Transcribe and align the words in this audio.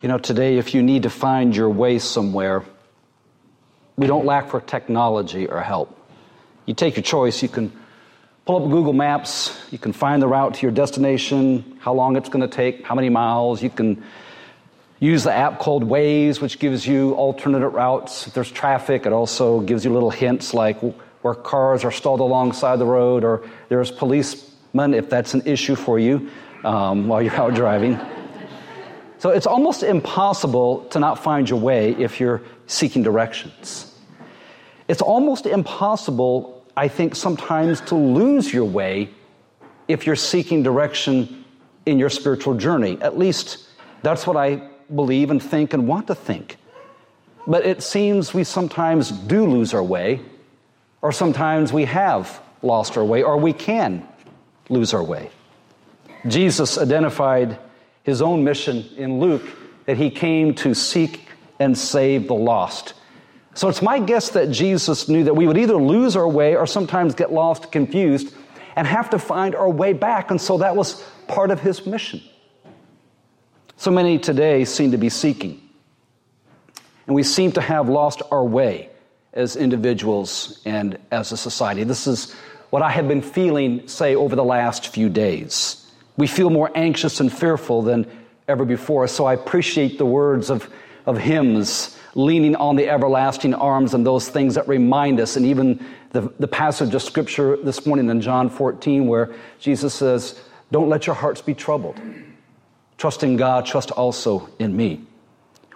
You 0.00 0.08
know, 0.08 0.18
today, 0.18 0.58
if 0.58 0.74
you 0.74 0.82
need 0.82 1.02
to 1.02 1.10
find 1.10 1.56
your 1.56 1.68
way 1.68 1.98
somewhere, 1.98 2.62
we 3.96 4.06
don't 4.06 4.24
lack 4.24 4.48
for 4.48 4.60
technology 4.60 5.48
or 5.48 5.60
help. 5.60 5.92
You 6.66 6.74
take 6.74 6.94
your 6.94 7.02
choice. 7.02 7.42
You 7.42 7.48
can 7.48 7.72
pull 8.46 8.62
up 8.62 8.70
Google 8.70 8.92
Maps, 8.92 9.60
you 9.72 9.78
can 9.78 9.92
find 9.92 10.22
the 10.22 10.28
route 10.28 10.54
to 10.54 10.62
your 10.62 10.70
destination, 10.70 11.78
how 11.80 11.92
long 11.92 12.16
it's 12.16 12.28
going 12.28 12.48
to 12.48 12.56
take, 12.56 12.84
how 12.84 12.94
many 12.94 13.08
miles. 13.08 13.60
You 13.60 13.70
can 13.70 14.04
use 15.00 15.24
the 15.24 15.32
app 15.32 15.58
called 15.58 15.82
Waze, 15.82 16.40
which 16.40 16.60
gives 16.60 16.86
you 16.86 17.14
alternate 17.14 17.68
routes. 17.68 18.28
If 18.28 18.34
there's 18.34 18.52
traffic, 18.52 19.04
it 19.04 19.12
also 19.12 19.60
gives 19.60 19.84
you 19.84 19.92
little 19.92 20.10
hints 20.10 20.54
like 20.54 20.78
where 21.22 21.34
cars 21.34 21.84
are 21.84 21.90
stalled 21.90 22.20
alongside 22.20 22.76
the 22.76 22.86
road 22.86 23.24
or 23.24 23.42
there's 23.68 23.90
policemen 23.90 24.94
if 24.94 25.10
that's 25.10 25.34
an 25.34 25.42
issue 25.44 25.74
for 25.74 25.98
you 25.98 26.30
um, 26.64 27.08
while 27.08 27.20
you're 27.20 27.34
out 27.34 27.54
driving. 27.54 27.98
So 29.18 29.30
it's 29.30 29.46
almost 29.46 29.82
impossible 29.82 30.84
to 30.86 31.00
not 31.00 31.22
find 31.22 31.48
your 31.48 31.58
way 31.58 31.92
if 31.92 32.20
you're 32.20 32.40
seeking 32.66 33.02
directions. 33.02 33.94
It's 34.86 35.02
almost 35.02 35.46
impossible, 35.46 36.64
I 36.76 36.88
think, 36.88 37.16
sometimes 37.16 37.80
to 37.82 37.94
lose 37.94 38.52
your 38.52 38.64
way 38.64 39.10
if 39.88 40.06
you're 40.06 40.16
seeking 40.16 40.62
direction 40.62 41.44
in 41.84 41.98
your 41.98 42.10
spiritual 42.10 42.54
journey. 42.54 42.96
At 43.00 43.18
least 43.18 43.66
that's 44.02 44.26
what 44.26 44.36
I 44.36 44.62
believe 44.94 45.30
and 45.30 45.42
think 45.42 45.74
and 45.74 45.88
want 45.88 46.06
to 46.06 46.14
think. 46.14 46.56
But 47.46 47.66
it 47.66 47.82
seems 47.82 48.32
we 48.32 48.44
sometimes 48.44 49.10
do 49.10 49.46
lose 49.46 49.74
our 49.74 49.82
way, 49.82 50.20
or 51.02 51.12
sometimes 51.12 51.72
we 51.72 51.86
have 51.86 52.40
lost 52.62 52.96
our 52.96 53.04
way, 53.04 53.22
or 53.22 53.36
we 53.36 53.52
can 53.52 54.06
lose 54.68 54.94
our 54.94 55.02
way. 55.02 55.30
Jesus 56.26 56.78
identified 56.78 57.58
his 58.02 58.22
own 58.22 58.44
mission 58.44 58.88
in 58.96 59.20
Luke 59.20 59.42
that 59.86 59.96
he 59.96 60.10
came 60.10 60.54
to 60.54 60.74
seek 60.74 61.28
and 61.58 61.76
save 61.76 62.28
the 62.28 62.34
lost. 62.34 62.94
So 63.54 63.68
it's 63.68 63.82
my 63.82 63.98
guess 63.98 64.30
that 64.30 64.50
Jesus 64.50 65.08
knew 65.08 65.24
that 65.24 65.34
we 65.34 65.46
would 65.46 65.58
either 65.58 65.74
lose 65.74 66.14
our 66.14 66.28
way 66.28 66.54
or 66.54 66.66
sometimes 66.66 67.14
get 67.14 67.32
lost, 67.32 67.72
confused, 67.72 68.32
and 68.76 68.86
have 68.86 69.10
to 69.10 69.18
find 69.18 69.54
our 69.56 69.68
way 69.68 69.92
back. 69.92 70.30
And 70.30 70.40
so 70.40 70.58
that 70.58 70.76
was 70.76 71.02
part 71.26 71.50
of 71.50 71.60
his 71.60 71.84
mission. 71.84 72.22
So 73.76 73.90
many 73.90 74.18
today 74.18 74.64
seem 74.64 74.92
to 74.92 74.98
be 74.98 75.08
seeking. 75.08 75.60
And 77.06 77.16
we 77.16 77.22
seem 77.22 77.50
to 77.52 77.60
have 77.60 77.88
lost 77.88 78.22
our 78.30 78.44
way 78.44 78.90
as 79.32 79.56
individuals 79.56 80.60
and 80.64 80.98
as 81.10 81.32
a 81.32 81.36
society. 81.36 81.82
This 81.82 82.06
is 82.06 82.34
what 82.70 82.82
I 82.82 82.90
have 82.90 83.08
been 83.08 83.22
feeling, 83.22 83.88
say, 83.88 84.14
over 84.14 84.36
the 84.36 84.44
last 84.44 84.88
few 84.88 85.08
days. 85.08 85.87
We 86.18 86.26
feel 86.26 86.50
more 86.50 86.70
anxious 86.74 87.20
and 87.20 87.32
fearful 87.32 87.80
than 87.80 88.06
ever 88.48 88.64
before. 88.64 89.06
So 89.06 89.24
I 89.24 89.34
appreciate 89.34 89.98
the 89.98 90.04
words 90.04 90.50
of, 90.50 90.68
of 91.06 91.16
hymns, 91.16 91.96
leaning 92.14 92.56
on 92.56 92.74
the 92.74 92.88
everlasting 92.88 93.54
arms 93.54 93.94
and 93.94 94.04
those 94.04 94.28
things 94.28 94.56
that 94.56 94.66
remind 94.66 95.20
us, 95.20 95.36
and 95.36 95.46
even 95.46 95.84
the, 96.10 96.32
the 96.40 96.48
passage 96.48 96.92
of 96.94 97.02
scripture 97.02 97.56
this 97.56 97.86
morning 97.86 98.10
in 98.10 98.20
John 98.20 98.50
14, 98.50 99.06
where 99.06 99.32
Jesus 99.60 99.94
says, 99.94 100.40
Don't 100.72 100.88
let 100.88 101.06
your 101.06 101.14
hearts 101.14 101.40
be 101.40 101.54
troubled. 101.54 102.00
Trust 102.96 103.22
in 103.22 103.36
God, 103.36 103.64
trust 103.64 103.92
also 103.92 104.48
in 104.58 104.76
me. 104.76 105.02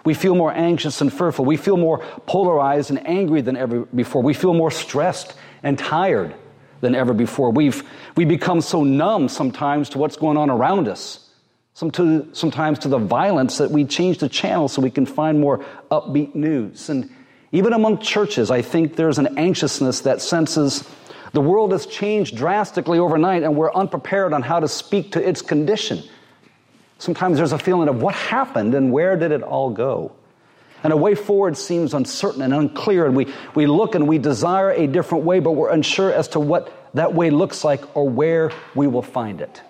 We 0.03 0.13
feel 0.13 0.35
more 0.35 0.51
anxious 0.51 0.99
and 0.99 1.13
fearful. 1.13 1.45
We 1.45 1.55
feel 1.55 1.77
more 1.77 1.99
polarized 2.25 2.89
and 2.89 3.07
angry 3.07 3.39
than 3.39 3.55
ever 3.55 3.85
before. 3.85 4.21
We 4.21 4.33
feel 4.33 4.53
more 4.53 4.71
stressed 4.71 5.35
and 5.61 5.79
tired 5.79 6.35
than 6.83 6.93
ever 6.93 7.13
before. 7.13 7.49
We've 7.49 7.81
we 8.15 8.25
become 8.25 8.61
so 8.61 8.83
numb 8.83 9.29
sometimes 9.29 9.89
to 9.89 9.97
what's 9.97 10.17
going 10.17 10.37
on 10.37 10.51
around 10.51 10.87
us, 10.87 11.29
some 11.73 11.89
to, 11.91 12.27
sometimes 12.33 12.77
to 12.79 12.89
the 12.89 12.99
violence 12.99 13.57
that 13.57 13.71
we 13.71 13.85
change 13.85 14.19
the 14.19 14.29
channel 14.29 14.67
so 14.67 14.81
we 14.81 14.91
can 14.91 15.05
find 15.05 15.39
more 15.39 15.65
upbeat 15.89 16.35
news. 16.35 16.89
And 16.89 17.09
even 17.53 17.73
among 17.73 17.99
churches, 17.99 18.51
I 18.51 18.61
think 18.61 18.97
there's 18.97 19.17
an 19.17 19.39
anxiousness 19.39 20.01
that 20.01 20.21
senses 20.21 20.87
the 21.31 21.41
world 21.41 21.71
has 21.71 21.87
changed 21.87 22.35
drastically 22.35 22.99
overnight 22.99 23.43
and 23.43 23.55
we're 23.55 23.73
unprepared 23.73 24.33
on 24.33 24.43
how 24.43 24.59
to 24.59 24.67
speak 24.67 25.13
to 25.13 25.27
its 25.27 25.41
condition. 25.41 26.03
Sometimes 26.99 27.37
there's 27.37 27.53
a 27.53 27.57
feeling 27.57 27.87
of 27.87 28.01
what 28.01 28.13
happened 28.13 28.75
and 28.75 28.91
where 28.91 29.15
did 29.15 29.31
it 29.31 29.41
all 29.41 29.69
go? 29.69 30.11
And 30.83 30.91
a 30.91 30.97
way 30.97 31.15
forward 31.15 31.57
seems 31.57 31.93
uncertain 31.93 32.41
and 32.41 32.53
unclear, 32.53 33.05
and 33.05 33.15
we, 33.15 33.33
we 33.55 33.65
look 33.65 33.95
and 33.95 34.07
we 34.07 34.17
desire 34.17 34.71
a 34.71 34.85
different 34.85 35.23
way, 35.23 35.39
but 35.39 35.53
we're 35.53 35.71
unsure 35.71 36.11
as 36.11 36.27
to 36.29 36.39
what 36.39 36.71
that 36.93 37.13
way 37.13 37.29
looks 37.29 37.63
like 37.63 37.95
or 37.95 38.07
where 38.07 38.51
we 38.75 38.87
will 38.87 39.01
find 39.01 39.39
it. 39.39 39.61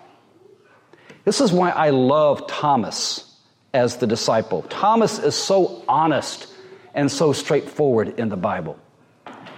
This 1.24 1.40
is 1.40 1.52
why 1.52 1.70
I 1.70 1.90
love 1.90 2.48
Thomas 2.48 3.32
as 3.72 3.96
the 3.96 4.06
disciple. 4.06 4.62
Thomas 4.62 5.18
is 5.18 5.34
so 5.34 5.84
honest 5.88 6.48
and 6.94 7.10
so 7.10 7.32
straightforward 7.32 8.18
in 8.18 8.28
the 8.28 8.36
Bible. 8.36 8.78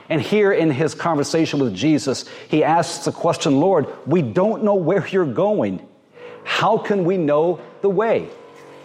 And 0.09 0.22
here 0.22 0.53
in 0.53 0.71
his 0.71 0.95
conversation 0.95 1.59
with 1.59 1.75
Jesus, 1.75 2.27
he 2.49 2.62
asks 2.62 3.05
the 3.05 3.12
question 3.12 3.61
Lord, 3.61 3.87
we 4.06 4.22
don't 4.22 4.62
know 4.62 4.75
where 4.75 5.06
you're 5.06 5.27
going. 5.27 5.87
How 6.45 6.78
can 6.78 7.05
we 7.05 7.16
know 7.16 7.61
the 7.81 7.91
way? 7.91 8.28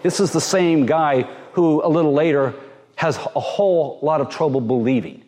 This 0.01 0.19
is 0.19 0.31
the 0.31 0.41
same 0.41 0.87
guy 0.87 1.29
who 1.53 1.85
a 1.85 1.87
little 1.87 2.13
later 2.13 2.53
has 2.95 3.17
a 3.17 3.39
whole 3.39 3.99
lot 4.01 4.21
of 4.21 4.29
trouble 4.29 4.61
believing. 4.61 5.23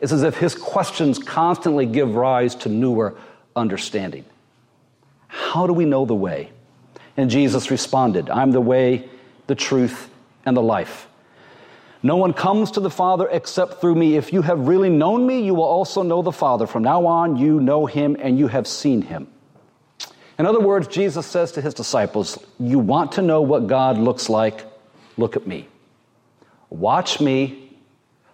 It's 0.00 0.12
as 0.12 0.22
if 0.22 0.36
his 0.36 0.54
questions 0.54 1.18
constantly 1.18 1.86
give 1.86 2.14
rise 2.14 2.54
to 2.56 2.68
newer 2.68 3.16
understanding. 3.56 4.24
How 5.28 5.66
do 5.66 5.72
we 5.72 5.84
know 5.84 6.04
the 6.04 6.14
way? 6.14 6.50
And 7.16 7.30
Jesus 7.30 7.70
responded, 7.70 8.30
I'm 8.30 8.50
the 8.50 8.60
way, 8.60 9.08
the 9.46 9.54
truth, 9.54 10.10
and 10.44 10.56
the 10.56 10.62
life. 10.62 11.08
No 12.02 12.16
one 12.16 12.34
comes 12.34 12.72
to 12.72 12.80
the 12.80 12.90
Father 12.90 13.26
except 13.30 13.80
through 13.80 13.94
me. 13.94 14.16
If 14.16 14.32
you 14.32 14.42
have 14.42 14.68
really 14.68 14.90
known 14.90 15.26
me, 15.26 15.40
you 15.40 15.54
will 15.54 15.64
also 15.64 16.02
know 16.02 16.20
the 16.20 16.32
Father. 16.32 16.66
From 16.66 16.82
now 16.82 17.06
on, 17.06 17.36
you 17.36 17.60
know 17.60 17.86
him 17.86 18.16
and 18.20 18.38
you 18.38 18.48
have 18.48 18.66
seen 18.66 19.00
him. 19.00 19.26
In 20.38 20.46
other 20.46 20.60
words, 20.60 20.86
Jesus 20.88 21.26
says 21.26 21.52
to 21.52 21.62
his 21.62 21.72
disciples, 21.72 22.38
You 22.58 22.78
want 22.78 23.12
to 23.12 23.22
know 23.22 23.40
what 23.40 23.68
God 23.68 23.96
looks 23.96 24.28
like? 24.28 24.66
Look 25.16 25.36
at 25.36 25.46
me. 25.46 25.68
Watch 26.70 27.20
me. 27.20 27.78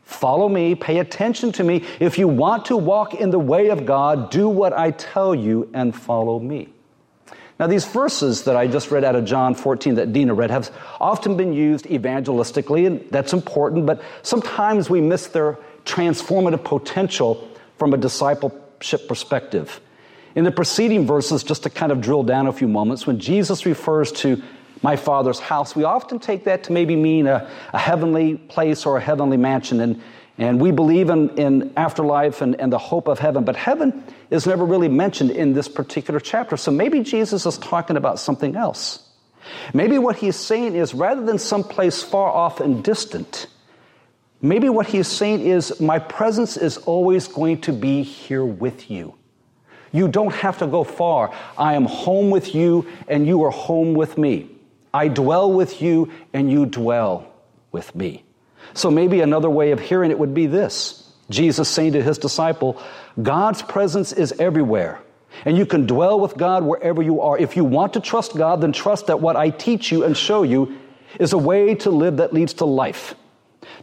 Follow 0.03 0.49
me. 0.49 0.75
Pay 0.75 0.99
attention 0.99 1.53
to 1.53 1.65
me. 1.65 1.85
If 2.01 2.19
you 2.19 2.27
want 2.27 2.67
to 2.67 2.77
walk 2.77 3.15
in 3.15 3.31
the 3.31 3.39
way 3.39 3.69
of 3.69 3.87
God, 3.87 4.31
do 4.31 4.49
what 4.49 4.73
I 4.73 4.91
tell 4.91 5.35
you 5.35 5.71
and 5.73 5.95
follow 5.95 6.39
me. 6.39 6.69
Now, 7.61 7.67
these 7.67 7.85
verses 7.85 8.45
that 8.45 8.57
I 8.57 8.67
just 8.67 8.91
read 8.91 9.05
out 9.05 9.15
of 9.15 9.27
John 9.27 9.55
14 9.55 9.97
that 9.97 10.15
Dina 10.15 10.33
read 10.33 10.51
have 10.51 10.75
often 10.99 11.37
been 11.37 11.53
used 11.53 11.85
evangelistically, 11.85 12.87
and 12.87 13.05
that's 13.11 13.35
important, 13.35 13.85
but 13.85 14.03
sometimes 14.23 14.89
we 14.89 15.03
miss 15.03 15.27
their 15.27 15.59
transformative 15.85 16.65
potential 16.65 17.47
from 17.77 17.93
a 17.93 17.99
discipleship 17.99 19.07
perspective. 19.07 19.79
In 20.35 20.45
the 20.45 20.51
preceding 20.51 21.07
verses, 21.07 21.45
just 21.45 21.65
to 21.65 21.71
kind 21.71 21.93
of 21.93 22.01
drill 22.01 22.23
down 22.23 22.47
a 22.47 22.53
few 22.53 22.69
moments, 22.69 23.07
when 23.07 23.19
Jesus 23.19 23.67
refers 23.67 24.11
to 24.13 24.43
my 24.83 24.97
father's 24.97 25.39
house, 25.39 25.77
we 25.77 25.85
often 25.85 26.19
take 26.19 26.45
that 26.45 26.65
to 26.65 26.73
maybe 26.73 26.97
mean 26.97 27.27
a, 27.27 27.51
a 27.73 27.79
heavenly 27.79 28.37
place 28.37 28.87
or 28.87 28.97
a 28.97 29.01
heavenly 29.01 29.37
mansion. 29.37 29.81
And, 29.81 30.03
and 30.39 30.61
we 30.61 30.71
believe 30.71 31.11
in, 31.11 31.31
in 31.39 31.73
afterlife 31.77 32.41
and, 32.41 32.59
and 32.59 32.73
the 32.73 32.79
hope 32.79 33.09
of 33.09 33.19
heaven, 33.19 33.45
but 33.45 33.57
heaven 33.57 34.03
is 34.31 34.47
never 34.47 34.65
really 34.65 34.89
mentioned 34.89 35.33
in 35.33 35.53
this 35.53 35.69
particular 35.69 36.19
chapter. 36.19 36.57
So 36.57 36.71
maybe 36.71 37.01
Jesus 37.01 37.45
is 37.45 37.59
talking 37.59 37.97
about 37.97 38.19
something 38.19 38.57
else. 38.57 39.07
Maybe 39.75 39.99
what 39.99 40.17
he's 40.17 40.37
saying 40.37 40.75
is 40.75 40.95
rather 40.95 41.25
than 41.25 41.39
someplace 41.39 42.03
far 42.03 42.31
off 42.31 42.61
and 42.61 42.83
distant, 42.83 43.49
maybe 44.41 44.69
what 44.69 44.87
he's 44.87 45.09
saying 45.09 45.41
is 45.41 45.81
my 45.81 45.99
presence 45.99 46.57
is 46.57 46.79
always 46.79 47.29
going 47.29 47.61
to 47.63 47.73
be 47.73 48.03
here 48.03 48.45
with 48.45 48.91
you. 48.91 49.15
You 49.93 50.09
don't 50.09 50.35
have 50.35 50.59
to 50.59 50.67
go 50.67 50.85
far. 50.85 51.35
I 51.59 51.75
am 51.75 51.85
home 51.85 52.31
with 52.31 52.55
you, 52.55 52.87
and 53.09 53.27
you 53.27 53.43
are 53.43 53.51
home 53.51 53.95
with 53.95 54.17
me. 54.17 54.49
I 54.93 55.09
dwell 55.09 55.53
with 55.53 55.81
you 55.81 56.11
and 56.33 56.51
you 56.51 56.67
dwell 56.67 57.33
with 57.73 57.95
me. 57.95 58.25
So 58.75 58.91
maybe 58.91 59.21
another 59.21 59.51
way 59.51 59.73
of 59.73 59.81
hearing 59.81 60.11
it 60.11 60.19
would 60.19 60.35
be 60.35 60.47
this 60.47 61.13
Jesus 61.31 61.69
saying 61.69 61.93
to 61.93 62.03
his 62.03 62.19
disciple, 62.19 62.81
God's 63.23 63.63
presence 63.63 64.13
is 64.13 64.33
everywhere. 64.33 65.01
And 65.45 65.57
you 65.57 65.65
can 65.65 65.87
dwell 65.87 66.19
with 66.19 66.37
God 66.37 66.65
wherever 66.65 67.01
you 67.03 67.21
are. 67.21 67.39
If 67.39 67.57
you 67.57 67.65
want 67.65 67.93
to 67.93 68.01
trust 68.01 68.37
God, 68.37 68.61
then 68.61 68.73
trust 68.73 69.07
that 69.07 69.21
what 69.21 69.37
I 69.37 69.51
teach 69.51 69.93
you 69.93 70.05
and 70.05 70.17
show 70.17 70.43
you 70.43 70.77
is 71.21 71.33
a 71.33 71.39
way 71.39 71.77
to 71.77 71.91
live 71.91 72.17
that 72.17 72.33
leads 72.33 72.55
to 72.55 72.65
life. 72.65 73.15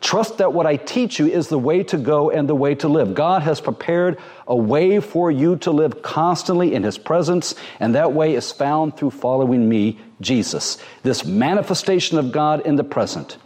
Trust 0.01 0.37
that 0.39 0.53
what 0.53 0.65
I 0.65 0.75
teach 0.75 1.19
you 1.19 1.27
is 1.27 1.49
the 1.49 1.59
way 1.59 1.83
to 1.83 1.97
go 1.97 2.29
and 2.29 2.47
the 2.49 2.55
way 2.55 2.75
to 2.75 2.87
live. 2.87 3.13
God 3.13 3.43
has 3.43 3.61
prepared 3.61 4.17
a 4.47 4.55
way 4.55 4.99
for 4.99 5.29
you 5.31 5.55
to 5.57 5.71
live 5.71 6.01
constantly 6.01 6.73
in 6.73 6.83
His 6.83 6.97
presence, 6.97 7.55
and 7.79 7.93
that 7.95 8.13
way 8.13 8.35
is 8.35 8.51
found 8.51 8.97
through 8.97 9.11
following 9.11 9.67
me, 9.67 9.99
Jesus. 10.21 10.77
This 11.03 11.25
manifestation 11.25 12.17
of 12.17 12.31
God 12.31 12.65
in 12.65 12.75
the 12.75 12.83
present. 12.83 13.37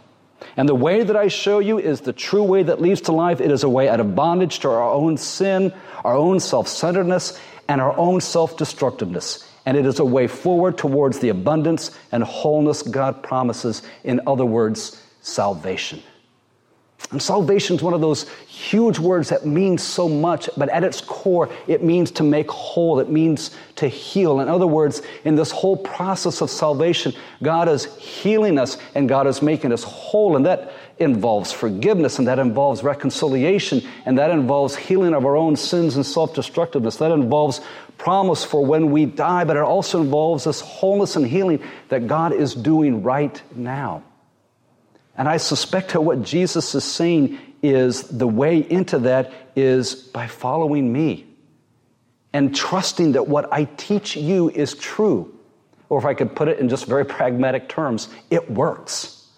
And 0.56 0.68
the 0.68 0.74
way 0.74 1.02
that 1.02 1.16
I 1.16 1.28
show 1.28 1.58
you 1.60 1.78
is 1.78 2.00
the 2.00 2.12
true 2.12 2.42
way 2.42 2.62
that 2.62 2.80
leads 2.80 3.02
to 3.02 3.12
life. 3.12 3.40
It 3.40 3.50
is 3.50 3.62
a 3.62 3.68
way 3.68 3.88
out 3.88 4.00
of 4.00 4.14
bondage 4.14 4.58
to 4.60 4.70
our 4.70 4.82
own 4.82 5.16
sin, 5.16 5.72
our 6.04 6.14
own 6.14 6.40
self 6.40 6.68
centeredness, 6.68 7.38
and 7.68 7.80
our 7.80 7.96
own 7.96 8.20
self 8.20 8.56
destructiveness. 8.56 9.48
and 9.64 9.76
it 9.76 9.86
is 9.86 10.00
a 10.00 10.04
way 10.04 10.26
forward 10.26 10.76
towards 10.76 11.20
the 11.20 11.28
abundance 11.28 11.96
and 12.10 12.24
wholeness 12.24 12.82
God 12.82 13.22
promises. 13.22 13.82
In 14.02 14.20
other 14.26 14.44
words, 14.44 15.00
salvation. 15.20 16.02
And 17.12 17.20
salvation 17.20 17.76
is 17.76 17.82
one 17.82 17.92
of 17.92 18.00
those 18.00 18.26
huge 18.48 18.98
words 18.98 19.28
that 19.28 19.44
means 19.44 19.82
so 19.82 20.08
much, 20.08 20.48
but 20.56 20.70
at 20.70 20.82
its 20.82 21.02
core, 21.02 21.50
it 21.66 21.84
means 21.84 22.10
to 22.12 22.22
make 22.22 22.50
whole. 22.50 23.00
It 23.00 23.10
means 23.10 23.50
to 23.76 23.86
heal. 23.86 24.40
In 24.40 24.48
other 24.48 24.66
words, 24.66 25.02
in 25.24 25.36
this 25.36 25.50
whole 25.50 25.76
process 25.76 26.40
of 26.40 26.48
salvation, 26.48 27.12
God 27.42 27.68
is 27.68 27.84
healing 27.96 28.58
us 28.58 28.78
and 28.94 29.10
God 29.10 29.26
is 29.26 29.42
making 29.42 29.72
us 29.72 29.84
whole. 29.84 30.36
And 30.36 30.46
that 30.46 30.72
involves 30.98 31.52
forgiveness 31.52 32.18
and 32.18 32.26
that 32.28 32.38
involves 32.38 32.82
reconciliation 32.82 33.82
and 34.06 34.16
that 34.18 34.30
involves 34.30 34.74
healing 34.74 35.12
of 35.12 35.26
our 35.26 35.36
own 35.36 35.54
sins 35.54 35.96
and 35.96 36.06
self 36.06 36.34
destructiveness. 36.34 36.96
That 36.96 37.12
involves 37.12 37.60
promise 37.98 38.42
for 38.42 38.64
when 38.64 38.90
we 38.90 39.04
die, 39.04 39.44
but 39.44 39.58
it 39.58 39.62
also 39.62 40.00
involves 40.00 40.44
this 40.44 40.62
wholeness 40.62 41.16
and 41.16 41.26
healing 41.26 41.62
that 41.90 42.06
God 42.06 42.32
is 42.32 42.54
doing 42.54 43.02
right 43.02 43.40
now. 43.54 44.02
And 45.16 45.28
I 45.28 45.36
suspect 45.36 45.92
that 45.92 46.00
what 46.00 46.22
Jesus 46.22 46.74
is 46.74 46.84
saying 46.84 47.38
is 47.62 48.02
the 48.08 48.26
way 48.26 48.58
into 48.58 49.00
that 49.00 49.32
is 49.54 49.94
by 49.94 50.26
following 50.26 50.92
me 50.92 51.26
and 52.32 52.54
trusting 52.54 53.12
that 53.12 53.28
what 53.28 53.52
I 53.52 53.64
teach 53.64 54.16
you 54.16 54.50
is 54.50 54.74
true. 54.74 55.38
Or 55.88 55.98
if 55.98 56.06
I 56.06 56.14
could 56.14 56.34
put 56.34 56.48
it 56.48 56.58
in 56.58 56.68
just 56.68 56.86
very 56.86 57.04
pragmatic 57.04 57.68
terms, 57.68 58.08
it 58.30 58.50
works. 58.50 59.28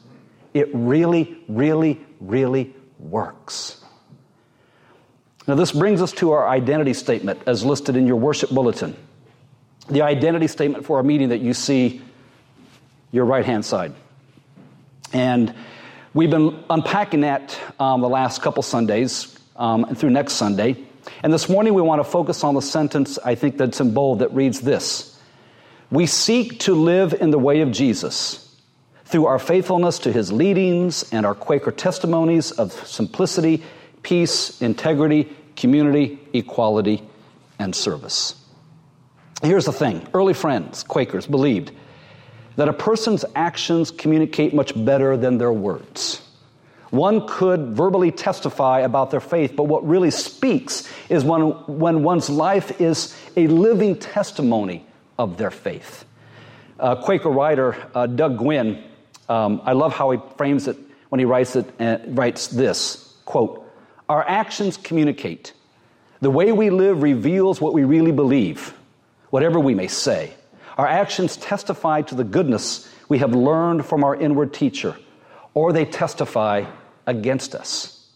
It 0.53 0.69
really, 0.73 1.37
really, 1.49 2.01
really 2.21 2.75
works. 3.01 3.85
Now, 5.49 5.57
this 5.57 5.73
brings 5.73 6.01
us 6.01 6.13
to 6.13 6.33
our 6.33 6.49
identity 6.49 6.95
statement 6.95 7.41
as 7.47 7.65
listed 7.65 7.97
in 7.97 8.07
your 8.07 8.17
worship 8.17 8.51
bulletin. 8.51 8.97
The 9.91 10.03
identity 10.03 10.47
statement 10.47 10.87
for 10.87 10.97
our 10.97 11.03
meeting 11.03 11.31
that 11.31 11.41
you 11.41 11.53
see 11.53 12.01
your 13.13 13.25
right 13.25 13.45
hand 13.45 13.65
side. 13.65 13.93
And 15.15 15.55
we've 16.13 16.31
been 16.31 16.63
unpacking 16.69 17.21
that 17.21 17.59
um, 17.79 18.01
the 18.01 18.09
last 18.09 18.43
couple 18.43 18.65
Sundays 18.65 19.39
um, 19.55 19.85
and 19.85 19.97
through 19.97 20.11
next 20.11 20.35
Sunday. 20.35 20.77
And 21.23 21.33
this 21.33 21.49
morning 21.49 21.73
we 21.73 21.83
want 21.83 22.01
to 22.01 22.05
focus 22.05 22.43
on 22.43 22.55
the 22.55 22.61
sentence 22.61 23.17
I 23.25 23.37
think 23.37 23.57
that's 23.57 23.81
in 23.81 23.95
bold 23.95 24.19
that 24.19 24.33
reads 24.35 24.61
this 24.61 25.19
We 25.91 26.07
seek 26.07 26.59
to 26.61 26.75
live 26.75 27.15
in 27.15 27.31
the 27.31 27.39
way 27.39 27.61
of 27.61 27.71
Jesus 27.71 28.41
through 29.05 29.27
our 29.27 29.39
faithfulness 29.39 30.01
to 30.01 30.13
his 30.13 30.33
leadings 30.33 31.05
and 31.13 31.25
our 31.25 31.35
Quaker 31.35 31.71
testimonies 31.71 32.51
of 32.51 32.73
simplicity, 32.73 33.63
peace, 34.03 34.61
integrity, 34.61 35.33
community, 35.55 36.19
equality, 36.33 37.03
and 37.61 37.73
service. 37.73 38.35
Here's 39.43 39.67
the 39.67 39.73
thing 39.73 40.09
early 40.13 40.35
friends, 40.35 40.83
Quakers, 40.83 41.29
believed 41.29 41.71
that 42.57 42.69
a 42.69 42.73
person's 42.73 43.25
actions 43.35 43.91
communicate 43.91 44.55
much 44.55 44.73
better 44.85 45.17
than 45.17 45.39
their 45.39 45.53
words. 45.53 46.21
One 46.91 47.27
could 47.27 47.77
verbally 47.77 48.13
testify 48.13 48.81
about 48.81 49.11
their 49.11 49.21
faith, 49.21 49.55
but 49.57 49.65
what 49.65 49.87
really 49.87 50.13
speaks 50.13 50.89
is 51.09 51.25
when, 51.25 51.41
when 51.67 52.05
one's 52.05 52.31
life 52.31 52.81
is 52.81 53.17
a 53.37 53.49
living 53.49 53.97
testimony 53.99 54.87
of 55.19 55.37
their 55.37 55.51
faith. 55.51 56.05
Uh, 56.79 56.95
Quaker 56.97 57.31
writer 57.31 57.77
uh, 57.95 58.07
Doug 58.07 58.39
Gwyn, 58.39 58.83
um, 59.29 59.61
I 59.65 59.73
love 59.73 59.93
how 59.93 60.13
he 60.13 60.19
frames 60.37 60.69
it 60.69 60.77
when 61.09 61.19
he 61.19 61.25
writes 61.25 61.57
it. 61.57 61.67
Uh, 61.81 61.99
writes 62.09 62.49
this 62.49 63.17
quote: 63.25 63.69
"Our 64.09 64.23
actions 64.29 64.77
communicate. 64.77 65.53
The 66.21 66.31
way 66.31 66.53
we 66.53 66.71
live 66.71 67.03
reveals 67.03 67.61
what 67.61 67.73
we 67.73 67.85
really 67.85 68.13
believe, 68.13 68.75
whatever 69.31 69.59
we 69.59 69.75
may 69.75 69.89
say." 69.89 70.35
Our 70.77 70.87
actions 70.87 71.37
testify 71.37 72.03
to 72.03 72.15
the 72.15 72.25
goodness 72.25 72.89
we 73.09 73.19
have 73.19 73.35
learned 73.35 73.87
from 73.87 74.03
our 74.03 74.17
inward 74.17 74.53
teacher, 74.53 74.97
or 75.55 75.73
they 75.73 75.85
testify 75.85 76.65
against 77.07 77.55
us. 77.55 78.09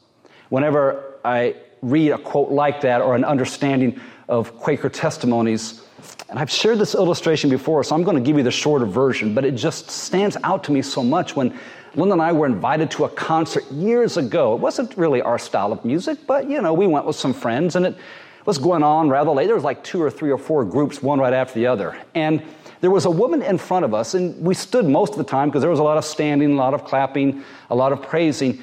Whenever 0.49 1.15
I 1.25 1.57
read 1.83 2.11
a 2.11 2.19
quote 2.19 2.51
like 2.51 2.81
that 2.81 3.01
or 3.01 3.15
an 3.15 3.25
understanding 3.25 4.01
of 4.29 4.57
Quaker 4.57 4.89
testimonies, 4.89 5.83
and 6.29 6.39
I've 6.39 6.51
shared 6.51 6.79
this 6.79 6.95
illustration 6.95 7.49
before, 7.49 7.85
so 7.85 7.95
I'm 7.95 8.03
going 8.03 8.17
to 8.17 8.23
give 8.23 8.37
you 8.37 8.43
the 8.43 8.51
shorter 8.51 8.87
version, 8.87 9.35
but 9.35 9.45
it 9.45 9.53
just 9.53 9.91
stands 9.91 10.37
out 10.43 10.65
to 10.65 10.73
me 10.73 10.83
so 10.83 11.03
much 11.03 11.37
when 11.37 11.57
Linda 11.95 12.15
and 12.15 12.23
I 12.23 12.33
were 12.33 12.47
invited 12.47 12.91
to 12.93 13.05
a 13.05 13.09
concert 13.09 13.71
years 13.71 14.17
ago. 14.17 14.55
It 14.55 14.61
wasn't 14.61 14.97
really 14.97 15.23
our 15.23 15.39
style 15.39 15.73
of 15.73 15.85
music, 15.85 16.19
but 16.27 16.49
you 16.49 16.61
know, 16.61 16.73
we 16.73 16.87
went 16.87 17.07
with 17.07 17.17
some 17.17 17.33
friends 17.33 17.77
and 17.77 17.87
it 17.87 17.97
was 18.49 18.57
going 18.57 18.83
on 18.83 19.11
rather 19.11 19.31
late. 19.31 19.45
There 19.45 19.55
was 19.55 19.63
like 19.63 19.85
two 19.85 20.03
or 20.03 20.11
three 20.11 20.31
or 20.31 20.39
four 20.39 20.65
groups, 20.65 21.03
one 21.03 21.21
right 21.21 21.35
after 21.35 21.53
the 21.53 21.67
other. 21.67 21.95
And 22.15 22.43
there 22.81 22.91
was 22.91 23.05
a 23.05 23.11
woman 23.11 23.43
in 23.43 23.59
front 23.59 23.85
of 23.85 23.93
us, 23.93 24.15
and 24.15 24.43
we 24.43 24.55
stood 24.55 24.87
most 24.87 25.13
of 25.13 25.19
the 25.19 25.25
time 25.25 25.51
because 25.51 25.61
there 25.61 25.71
was 25.71 25.81
a 25.81 25.83
lot 25.83 25.99
of 25.99 26.05
standing, 26.07 26.53
a 26.53 26.57
lot 26.57 26.73
of 26.73 26.83
clapping, 26.83 27.45
a 27.69 27.75
lot 27.75 27.93
of 27.93 28.01
praising. 28.01 28.63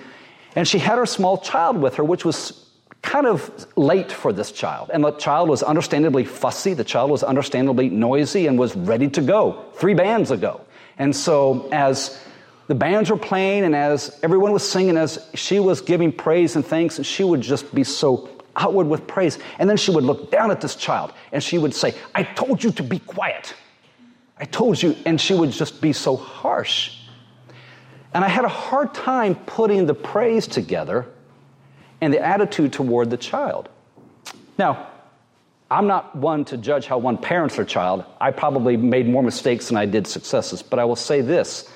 And 0.56 0.68
she 0.68 0.80
had 0.80 0.98
her 0.98 1.06
small 1.06 1.38
child 1.38 1.78
with 1.78 1.98
her, 1.98 2.04
which 2.04 2.26
was 2.26 2.66
kind 3.04 3.28
of 3.28 3.68
late 3.76 4.12
for 4.12 4.34
this 4.34 4.52
child. 4.52 4.90
And 4.92 5.04
the 5.04 5.12
child 5.12 5.50
was 5.50 5.62
understandably 5.62 6.26
fussy, 6.26 6.74
the 6.74 6.84
child 6.84 7.12
was 7.12 7.22
understandably 7.22 7.90
noisy, 7.90 8.48
and 8.48 8.58
was 8.58 8.76
ready 8.76 9.08
to 9.10 9.22
go 9.22 9.66
three 9.76 9.94
bands 9.94 10.32
ago. 10.32 10.62
And 10.98 11.16
so, 11.16 11.70
as 11.72 12.20
the 12.66 12.74
bands 12.74 13.12
were 13.12 13.18
playing 13.18 13.64
and 13.64 13.76
as 13.76 14.20
everyone 14.24 14.52
was 14.52 14.68
singing, 14.68 14.98
as 14.98 15.30
she 15.36 15.60
was 15.60 15.82
giving 15.82 16.12
praise 16.12 16.56
and 16.56 16.66
thanks, 16.66 16.98
and 16.98 17.06
she 17.06 17.24
would 17.24 17.42
just 17.42 17.76
be 17.76 17.84
so 17.84 18.35
outward 18.56 18.88
with 18.88 19.08
praise. 19.08 19.40
And 19.60 19.70
then 19.70 19.78
she 19.78 19.92
would 19.92 20.04
look 20.04 20.32
down 20.32 20.52
at 20.52 20.62
this 20.62 20.76
child 20.76 21.14
and 21.32 21.44
she 21.44 21.58
would 21.58 21.74
say, 21.74 21.94
I 22.14 22.24
told 22.24 22.64
you 22.64 22.72
to 22.72 22.84
be 22.84 23.00
quiet. 23.00 23.54
I 24.38 24.46
told 24.46 24.82
you. 24.82 24.96
And 25.06 25.20
she 25.20 25.34
would 25.34 25.52
just 25.52 25.82
be 25.82 25.94
so 25.94 26.16
harsh. 26.16 26.98
And 28.14 28.24
I 28.24 28.30
had 28.30 28.46
a 28.46 28.50
hard 28.50 28.94
time 28.94 29.36
putting 29.36 29.86
the 29.86 29.94
praise 29.94 30.48
together 30.48 31.06
and 32.02 32.14
the 32.14 32.20
attitude 32.20 32.74
toward 32.74 33.10
the 33.10 33.18
child. 33.18 33.70
Now, 34.58 34.88
I'm 35.70 35.88
not 35.88 36.16
one 36.16 36.46
to 36.46 36.58
judge 36.58 36.86
how 36.86 36.98
one 36.98 37.18
parents 37.18 37.56
their 37.56 37.66
child. 37.66 38.06
I 38.22 38.32
probably 38.32 38.78
made 38.78 39.08
more 39.08 39.24
mistakes 39.24 39.68
than 39.68 39.78
I 39.78 39.86
did 39.86 40.06
successes, 40.06 40.62
but 40.62 40.80
I 40.80 40.86
will 40.86 40.96
say 40.96 41.22
this. 41.22 41.70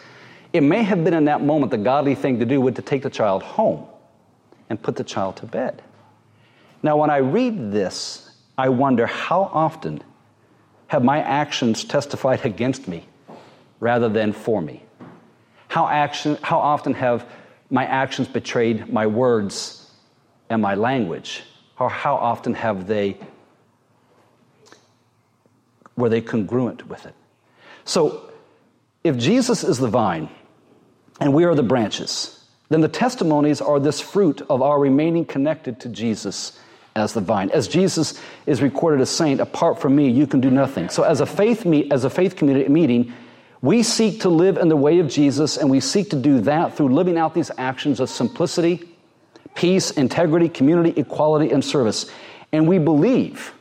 It 0.54 0.62
may 0.62 0.84
have 0.84 1.04
been 1.04 1.14
in 1.14 1.26
that 1.26 1.42
moment 1.42 1.72
the 1.72 1.78
godly 1.78 2.16
thing 2.16 2.40
to 2.40 2.46
do 2.46 2.62
would 2.62 2.76
to 2.76 2.82
take 2.82 3.04
the 3.04 3.10
child 3.10 3.44
home 3.44 3.86
and 4.70 4.82
put 4.82 4.96
the 4.96 5.04
child 5.04 5.38
to 5.38 5.46
bed. 5.46 5.82
Now, 6.82 6.98
when 6.98 7.10
I 7.10 7.18
read 7.18 7.72
this, 7.72 8.30
I 8.58 8.70
wonder 8.70 9.06
how 9.06 9.44
often 9.54 10.04
have 10.88 11.04
my 11.04 11.20
actions 11.20 11.84
testified 11.84 12.46
against 12.46 12.88
me 12.88 13.08
rather 13.80 14.10
than 14.10 14.34
for 14.34 14.62
me? 14.62 14.84
How, 15.68 15.88
action, 15.88 16.38
how 16.42 16.60
often 16.60 16.94
have 16.96 17.26
my 17.70 17.86
actions 17.86 18.28
betrayed 18.28 18.92
my 18.92 19.08
words 19.08 19.92
and 20.50 20.62
my 20.62 20.76
language? 20.76 21.44
Or 21.78 21.90
how 21.90 22.16
often 22.16 22.56
have 22.56 22.88
they, 22.88 23.18
were 25.96 26.10
they 26.10 26.22
congruent 26.22 26.88
with 26.88 27.06
it? 27.06 27.14
So, 27.86 28.32
if 29.04 29.16
Jesus 29.16 29.64
is 29.64 29.78
the 29.78 29.88
vine 29.88 30.30
and 31.22 31.34
we 31.34 31.46
are 31.46 31.56
the 31.56 31.64
branches, 31.64 32.44
then 32.70 32.82
the 32.82 32.90
testimonies 32.90 33.62
are 33.62 33.80
this 33.80 34.02
fruit 34.02 34.42
of 34.50 34.62
our 34.62 34.80
remaining 34.80 35.24
connected 35.26 35.80
to 35.82 35.90
Jesus 35.90 36.60
as 37.00 37.14
the 37.14 37.22
vine. 37.22 37.50
As 37.52 37.68
Jesus 37.68 38.20
is 38.46 38.62
recorded 38.62 39.02
as 39.02 39.10
saying, 39.10 39.40
apart 39.40 39.80
from 39.80 39.96
me, 39.96 40.10
you 40.10 40.28
can 40.28 40.42
do 40.42 40.52
nothing. 40.52 40.90
So 40.90 41.04
as 41.04 41.22
a 41.22 41.26
faith 41.26 41.66
meet, 41.66 41.92
as 41.92 42.04
a 42.04 42.10
faith 42.10 42.36
community 42.36 42.70
meeting, 42.70 43.14
we 43.62 43.84
seek 43.84 44.22
to 44.22 44.30
live 44.30 44.58
in 44.58 44.70
the 44.70 44.78
way 44.78 45.00
of 45.00 45.10
Jesus, 45.10 45.58
and 45.58 45.70
we 45.70 45.80
seek 45.80 46.12
to 46.12 46.16
do 46.16 46.40
that 46.42 46.76
through 46.76 46.90
living 46.90 47.18
out 47.18 47.34
these 47.34 47.52
actions 47.58 48.00
of 48.00 48.10
simplicity, 48.10 48.88
peace, 49.56 49.92
integrity, 49.92 50.48
community, 50.48 50.98
equality, 51.00 51.52
and 51.52 51.64
service. 51.64 52.10
And 52.54 52.68
we 52.68 52.80
believe 52.80 53.54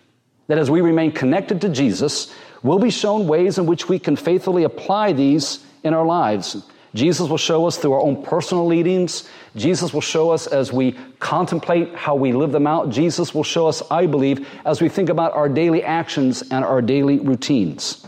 that 0.47 0.59
as 0.59 0.71
we 0.71 0.81
remain 0.81 1.13
connected 1.13 1.61
to 1.63 1.69
Jesus, 1.69 2.33
we'll 2.63 2.79
be 2.79 2.91
shown 2.91 3.27
ways 3.27 3.59
in 3.59 3.67
which 3.67 3.89
we 3.89 3.99
can 3.99 4.17
faithfully 4.17 4.63
apply 4.63 5.13
these 5.13 5.65
in 5.83 5.95
our 5.95 6.07
lives. 6.07 6.63
Jesus 6.95 7.29
will 7.29 7.39
show 7.39 7.67
us 7.67 7.77
through 7.77 7.93
our 7.93 8.01
own 8.01 8.23
personal 8.23 8.67
leadings. 8.67 9.29
Jesus 9.57 9.93
will 9.93 10.01
show 10.01 10.31
us 10.31 10.47
as 10.47 10.73
we 10.73 10.93
contemplate 11.19 11.95
how 11.95 12.15
we 12.15 12.33
live 12.33 12.53
them 12.53 12.67
out. 12.67 12.91
Jesus 12.91 13.35
will 13.35 13.45
show 13.45 13.67
us, 13.67 13.83
I 13.91 14.07
believe, 14.07 14.49
as 14.65 14.81
we 14.81 14.89
think 14.89 15.09
about 15.09 15.35
our 15.35 15.49
daily 15.49 15.83
actions 15.83 16.43
and 16.51 16.65
our 16.65 16.81
daily 16.81 17.19
routines. 17.19 18.07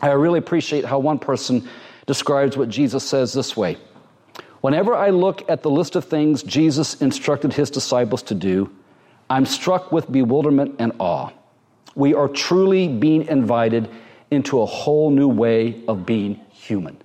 I 0.00 0.08
really 0.12 0.38
appreciate 0.38 0.84
how 0.84 0.98
one 0.98 1.18
person 1.18 1.68
describes 2.06 2.56
what 2.56 2.68
Jesus 2.68 3.04
says 3.04 3.32
this 3.32 3.56
way 3.56 3.76
Whenever 4.62 4.94
I 4.94 5.10
look 5.10 5.48
at 5.50 5.62
the 5.62 5.70
list 5.70 5.96
of 5.96 6.04
things 6.04 6.42
Jesus 6.42 7.00
instructed 7.02 7.52
his 7.52 7.70
disciples 7.70 8.22
to 8.24 8.34
do, 8.34 8.70
I'm 9.28 9.44
struck 9.44 9.92
with 9.92 10.10
bewilderment 10.10 10.76
and 10.78 10.92
awe. 10.98 11.30
We 11.94 12.14
are 12.14 12.28
truly 12.28 12.88
being 12.88 13.26
invited 13.26 13.88
into 14.30 14.60
a 14.60 14.66
whole 14.66 15.10
new 15.10 15.28
way 15.28 15.82
of 15.86 16.06
being 16.06 16.40
human. 16.50 16.96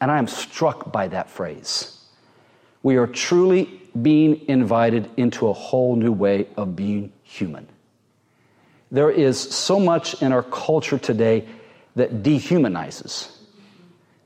And 0.00 0.10
I 0.10 0.18
am 0.18 0.26
struck 0.26 0.92
by 0.92 1.08
that 1.08 1.30
phrase. 1.30 1.96
We 2.82 2.96
are 2.96 3.06
truly 3.06 3.80
being 4.00 4.46
invited 4.48 5.08
into 5.16 5.48
a 5.48 5.52
whole 5.52 5.96
new 5.96 6.12
way 6.12 6.46
of 6.56 6.76
being 6.76 7.12
human. 7.22 7.66
there 8.90 9.10
is 9.10 9.40
so 9.40 9.80
much 9.80 10.22
in 10.22 10.32
our 10.32 10.44
culture 10.44 10.98
today 10.98 11.44
that 11.96 12.22
dehumanizes. 12.22 13.32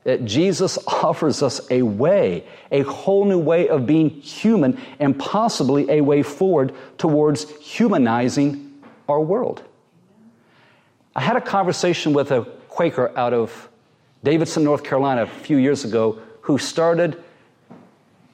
That 0.03 0.25
Jesus 0.25 0.77
offers 0.87 1.41
us 1.41 1.61
a 1.71 1.81
way, 1.81 2.45
a 2.71 2.81
whole 2.81 3.25
new 3.25 3.39
way 3.39 3.69
of 3.69 3.87
being 3.87 4.09
human, 4.09 4.79
and 4.99 5.17
possibly 5.17 5.89
a 5.89 6.01
way 6.01 6.21
forward 6.21 6.73
towards 6.97 7.49
humanizing 7.57 8.83
our 9.09 9.19
world. 9.19 9.63
I 11.15 11.21
had 11.21 11.35
a 11.35 11.41
conversation 11.41 12.13
with 12.13 12.31
a 12.31 12.43
Quaker 12.69 13.11
out 13.17 13.33
of 13.33 13.69
Davidson, 14.23 14.63
North 14.63 14.83
Carolina, 14.83 15.23
a 15.23 15.27
few 15.27 15.57
years 15.57 15.83
ago, 15.83 16.19
who 16.41 16.57
started 16.57 17.21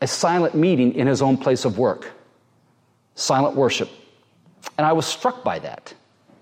a 0.02 0.08
silent 0.08 0.56
meeting 0.56 0.94
in 0.96 1.08
his 1.08 1.22
own 1.22 1.38
place 1.38 1.66
of 1.66 1.78
work, 1.78 2.12
silent 3.16 3.56
worship. 3.56 3.90
And 4.78 4.86
I 4.86 4.94
was 4.94 5.06
struck 5.06 5.44
by 5.44 5.60
that. 5.60 5.94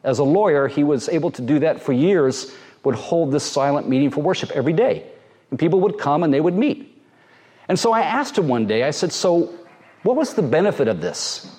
As 0.03 0.19
a 0.19 0.23
lawyer, 0.23 0.67
he 0.67 0.83
was 0.83 1.09
able 1.09 1.31
to 1.31 1.41
do 1.41 1.59
that 1.59 1.81
for 1.81 1.93
years, 1.93 2.55
would 2.83 2.95
hold 2.95 3.31
this 3.31 3.43
silent 3.43 3.89
meeting 3.89 4.11
for 4.11 4.21
worship 4.21 4.51
every 4.51 4.73
day. 4.73 5.05
And 5.49 5.59
people 5.59 5.79
would 5.81 5.97
come 5.97 6.23
and 6.23 6.33
they 6.33 6.41
would 6.41 6.55
meet. 6.55 6.91
And 7.67 7.79
so 7.79 7.91
I 7.91 8.01
asked 8.01 8.37
him 8.37 8.47
one 8.47 8.67
day, 8.67 8.83
I 8.83 8.91
said, 8.91 9.11
So, 9.11 9.53
what 10.03 10.15
was 10.15 10.35
the 10.35 10.43
benefit 10.43 10.87
of 10.87 11.01
this? 11.01 11.49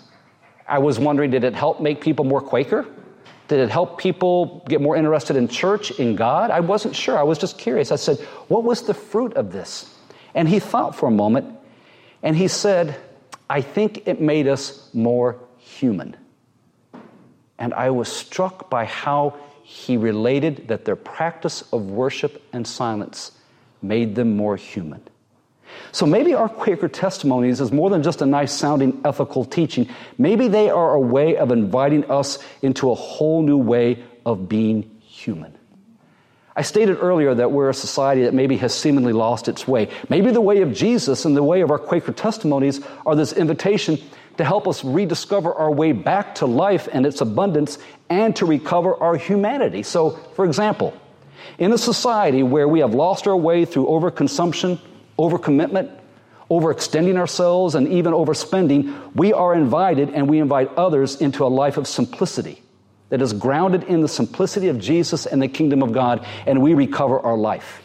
I 0.69 0.79
was 0.79 0.99
wondering, 0.99 1.31
did 1.31 1.45
it 1.45 1.55
help 1.55 1.81
make 1.81 2.01
people 2.01 2.25
more 2.25 2.41
Quaker? 2.41 2.87
Did 3.49 3.61
it 3.61 3.71
help 3.71 3.99
people 3.99 4.65
get 4.69 4.81
more 4.81 4.97
interested 4.97 5.37
in 5.37 5.49
church, 5.49 5.93
in 5.93 6.17
God? 6.17 6.51
I 6.51 6.61
wasn't 6.61 6.97
sure. 6.97 7.17
I 7.17 7.23
was 7.23 7.39
just 7.39 7.59
curious. 7.59 7.93
I 7.93 7.97
said, 7.97 8.19
What 8.49 8.65
was 8.65 8.83
the 8.83 8.95
fruit 8.95 9.35
of 9.35 9.53
this? 9.53 9.93
And 10.35 10.49
he 10.49 10.59
thought 10.59 10.97
for 10.97 11.07
a 11.07 11.13
moment 11.13 11.57
and 12.23 12.37
he 12.37 12.49
said, 12.49 12.97
I 13.49 13.61
think 13.61 14.07
it 14.07 14.21
made 14.21 14.49
us 14.49 14.91
more 14.93 15.39
human. 15.59 16.17
And 17.59 17.73
I 17.73 17.91
was 17.91 18.11
struck 18.11 18.69
by 18.69 18.85
how 18.85 19.37
he 19.63 19.97
related 19.97 20.69
that 20.69 20.85
their 20.85 20.97
practice 20.97 21.63
of 21.73 21.91
worship 21.91 22.43
and 22.53 22.67
silence 22.67 23.33
made 23.81 24.15
them 24.15 24.37
more 24.37 24.57
human. 24.57 25.03
So 25.93 26.07
maybe 26.07 26.35
our 26.35 26.49
Quaker 26.49 26.89
testimonies 26.89 27.61
is 27.61 27.73
more 27.73 27.91
than 27.91 28.03
just 28.03 28.23
a 28.23 28.27
nice 28.27 28.53
sounding 28.53 29.01
ethical 29.05 29.45
teaching. 29.45 29.89
Maybe 30.19 30.49
they 30.49 30.71
are 30.71 30.95
a 30.95 31.01
way 31.01 31.37
of 31.37 31.51
inviting 31.51 32.11
us 32.11 32.39
into 32.63 32.91
a 32.91 32.95
whole 32.95 33.43
new 33.43 33.59
way 33.59 34.03
of 34.25 34.49
being 34.49 34.91
human. 35.01 35.57
I 36.59 36.63
stated 36.63 36.97
earlier 37.01 37.35
that 37.35 37.53
we're 37.53 37.69
a 37.69 37.75
society 37.75 38.23
that 38.23 38.33
maybe 38.33 38.57
has 38.57 38.73
seemingly 38.75 39.13
lost 39.13 39.47
its 39.47 39.69
way. 39.69 39.91
Maybe 40.09 40.31
the 40.31 40.41
way 40.41 40.63
of 40.63 40.73
Jesus 40.73 41.27
and 41.27 41.37
the 41.37 41.43
way 41.43 41.61
of 41.61 41.71
our 41.71 41.79
Quaker 41.79 42.13
testimonies 42.13 42.81
are 43.05 43.15
this 43.15 43.35
invitation 43.35 43.99
to 44.39 44.45
help 44.45 44.67
us 44.67 44.83
rediscover 44.83 45.53
our 45.53 45.71
way 45.71 45.93
back 45.93 46.37
to 46.37 46.47
life 46.47 46.89
and 46.93 47.05
its 47.05 47.21
abundance 47.21 47.79
and 48.09 48.35
to 48.37 48.47
recover 48.47 48.95
our 48.97 49.17
humanity. 49.17 49.83
So, 49.83 50.11
for 50.35 50.47
example, 50.47 50.95
in 51.59 51.73
a 51.73 51.79
society 51.79 52.43
where 52.43 52.69
we 52.69 52.81
have 52.81 52.95
lost 52.95 53.27
our 53.27 53.37
way 53.37 53.67
through 53.67 53.87
overconsumption, 53.87 54.79
overcommitment, 55.19 55.91
overextending 56.51 57.17
ourselves, 57.17 57.75
and 57.75 57.89
even 57.89 58.13
overspending, 58.13 59.15
we 59.15 59.33
are 59.33 59.55
invited 59.55 60.11
and 60.11 60.29
we 60.29 60.39
invite 60.39 60.73
others 60.77 61.21
into 61.21 61.45
a 61.45 61.49
life 61.49 61.77
of 61.77 61.87
simplicity 61.87 62.63
that 63.09 63.23
is 63.23 63.33
grounded 63.33 63.85
in 63.85 64.01
the 64.01 64.09
simplicity 64.09 64.69
of 64.69 64.79
Jesus 64.79 65.27
and 65.27 65.41
the 65.41 65.49
kingdom 65.49 65.83
of 65.83 65.93
God, 65.93 66.27
and 66.47 66.61
we 66.61 66.75
recover 66.75 67.21
our 67.21 67.37
life. 67.37 67.83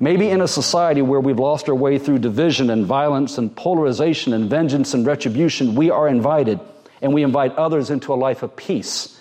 Maybe 0.00 0.30
in 0.30 0.40
a 0.40 0.48
society 0.48 1.02
where 1.02 1.20
we've 1.20 1.38
lost 1.38 1.68
our 1.68 1.74
way 1.74 1.98
through 1.98 2.20
division 2.20 2.70
and 2.70 2.86
violence 2.86 3.36
and 3.36 3.54
polarization 3.54 4.32
and 4.32 4.48
vengeance 4.48 4.94
and 4.94 5.04
retribution, 5.04 5.74
we 5.74 5.90
are 5.90 6.08
invited 6.08 6.60
and 7.02 7.12
we 7.12 7.22
invite 7.22 7.54
others 7.56 7.90
into 7.90 8.12
a 8.12 8.16
life 8.16 8.42
of 8.42 8.54
peace 8.54 9.17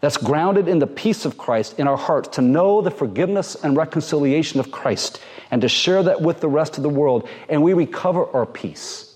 that's 0.00 0.16
grounded 0.16 0.68
in 0.68 0.78
the 0.78 0.86
peace 0.86 1.24
of 1.24 1.38
Christ 1.38 1.78
in 1.78 1.88
our 1.88 1.96
hearts 1.96 2.28
to 2.36 2.42
know 2.42 2.80
the 2.80 2.90
forgiveness 2.90 3.56
and 3.62 3.76
reconciliation 3.76 4.60
of 4.60 4.70
Christ 4.70 5.20
and 5.50 5.62
to 5.62 5.68
share 5.68 6.02
that 6.02 6.20
with 6.20 6.40
the 6.40 6.48
rest 6.48 6.76
of 6.76 6.82
the 6.82 6.88
world, 6.88 7.28
and 7.48 7.62
we 7.62 7.72
recover 7.72 8.26
our 8.34 8.46
peace. 8.46 9.14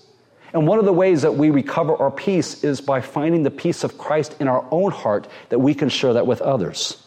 And 0.53 0.67
one 0.67 0.79
of 0.79 0.85
the 0.85 0.93
ways 0.93 1.21
that 1.21 1.35
we 1.35 1.49
recover 1.49 1.95
our 1.95 2.11
peace 2.11 2.63
is 2.63 2.81
by 2.81 3.01
finding 3.01 3.43
the 3.43 3.51
peace 3.51 3.83
of 3.83 3.97
Christ 3.97 4.35
in 4.39 4.47
our 4.47 4.65
own 4.71 4.91
heart 4.91 5.27
that 5.49 5.59
we 5.59 5.73
can 5.73 5.89
share 5.89 6.13
that 6.13 6.27
with 6.27 6.41
others. 6.41 7.01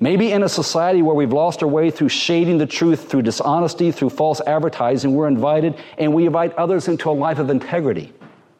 Maybe 0.00 0.30
in 0.30 0.44
a 0.44 0.48
society 0.48 1.02
where 1.02 1.14
we've 1.14 1.32
lost 1.32 1.62
our 1.62 1.68
way 1.68 1.90
through 1.90 2.10
shading 2.10 2.58
the 2.58 2.66
truth, 2.66 3.10
through 3.10 3.22
dishonesty, 3.22 3.90
through 3.90 4.10
false 4.10 4.40
advertising, 4.40 5.14
we're 5.14 5.26
invited 5.26 5.74
and 5.98 6.14
we 6.14 6.26
invite 6.26 6.54
others 6.54 6.86
into 6.86 7.10
a 7.10 7.12
life 7.12 7.40
of 7.40 7.50
integrity, 7.50 8.12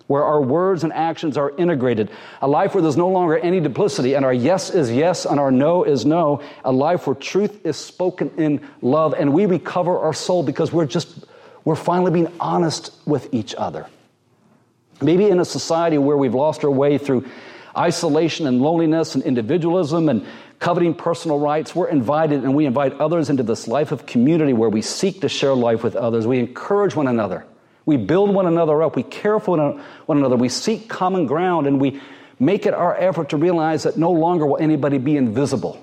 where 0.08 0.24
our 0.24 0.40
words 0.40 0.84
and 0.84 0.92
actions 0.92 1.36
are 1.36 1.52
integrated, 1.56 2.10
a 2.42 2.48
life 2.48 2.74
where 2.74 2.82
there's 2.82 2.96
no 2.96 3.08
longer 3.08 3.38
any 3.38 3.60
duplicity 3.60 4.14
and 4.14 4.24
our 4.24 4.32
yes 4.32 4.70
is 4.70 4.90
yes 4.90 5.24
and 5.24 5.38
our 5.38 5.52
no 5.52 5.84
is 5.84 6.04
no, 6.04 6.42
a 6.64 6.72
life 6.72 7.06
where 7.06 7.14
truth 7.14 7.64
is 7.64 7.76
spoken 7.76 8.30
in 8.36 8.66
love 8.82 9.14
and 9.16 9.32
we 9.32 9.46
recover 9.46 9.98
our 9.98 10.14
soul 10.14 10.42
because 10.42 10.72
we're 10.72 10.86
just 10.86 11.26
we're 11.64 11.76
finally 11.76 12.10
being 12.10 12.32
honest 12.40 12.92
with 13.04 13.32
each 13.32 13.54
other. 13.54 13.86
Maybe 15.02 15.28
in 15.28 15.38
a 15.38 15.44
society 15.44 15.98
where 15.98 16.16
we've 16.16 16.34
lost 16.34 16.64
our 16.64 16.70
way 16.70 16.96
through 16.96 17.26
isolation 17.76 18.46
and 18.46 18.62
loneliness 18.62 19.14
and 19.14 19.22
individualism 19.22 20.08
and 20.08 20.26
coveting 20.58 20.94
personal 20.94 21.38
rights, 21.38 21.74
we're 21.74 21.88
invited 21.88 22.42
and 22.42 22.54
we 22.54 22.64
invite 22.64 22.94
others 22.94 23.28
into 23.28 23.42
this 23.42 23.68
life 23.68 23.92
of 23.92 24.06
community 24.06 24.54
where 24.54 24.70
we 24.70 24.80
seek 24.80 25.20
to 25.20 25.28
share 25.28 25.54
life 25.54 25.84
with 25.84 25.94
others. 25.94 26.26
We 26.26 26.38
encourage 26.38 26.96
one 26.96 27.06
another. 27.06 27.44
We 27.88 27.96
build 27.96 28.34
one 28.34 28.44
another 28.44 28.82
up. 28.82 28.96
We 28.96 29.02
care 29.02 29.40
for 29.40 29.56
one 30.04 30.18
another. 30.18 30.36
We 30.36 30.50
seek 30.50 30.90
common 30.90 31.24
ground 31.24 31.66
and 31.66 31.80
we 31.80 32.02
make 32.38 32.66
it 32.66 32.74
our 32.74 32.94
effort 32.94 33.30
to 33.30 33.38
realize 33.38 33.84
that 33.84 33.96
no 33.96 34.10
longer 34.12 34.44
will 34.44 34.58
anybody 34.58 34.98
be 34.98 35.16
invisible. 35.16 35.82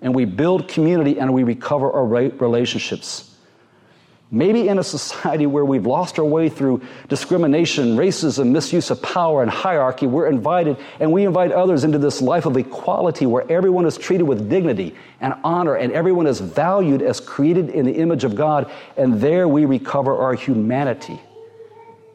And 0.00 0.14
we 0.14 0.24
build 0.24 0.68
community 0.68 1.18
and 1.18 1.34
we 1.34 1.42
recover 1.42 1.90
our 1.90 2.06
relationships. 2.06 3.35
Maybe 4.30 4.66
in 4.66 4.78
a 4.80 4.82
society 4.82 5.46
where 5.46 5.64
we've 5.64 5.86
lost 5.86 6.18
our 6.18 6.24
way 6.24 6.48
through 6.48 6.82
discrimination, 7.08 7.96
racism, 7.96 8.50
misuse 8.50 8.90
of 8.90 9.00
power, 9.00 9.40
and 9.40 9.50
hierarchy, 9.50 10.08
we're 10.08 10.26
invited 10.26 10.76
and 10.98 11.12
we 11.12 11.24
invite 11.24 11.52
others 11.52 11.84
into 11.84 11.98
this 11.98 12.20
life 12.20 12.44
of 12.44 12.56
equality 12.56 13.24
where 13.24 13.50
everyone 13.50 13.86
is 13.86 13.96
treated 13.96 14.24
with 14.24 14.50
dignity 14.50 14.96
and 15.20 15.34
honor 15.44 15.76
and 15.76 15.92
everyone 15.92 16.26
is 16.26 16.40
valued 16.40 17.02
as 17.02 17.20
created 17.20 17.70
in 17.70 17.86
the 17.86 17.92
image 17.92 18.24
of 18.24 18.34
God, 18.34 18.68
and 18.96 19.20
there 19.20 19.46
we 19.46 19.64
recover 19.64 20.16
our 20.16 20.34
humanity. 20.34 21.20